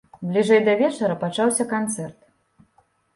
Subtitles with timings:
[0.29, 2.17] Бліжэй да вечара пачаўся канцэрт.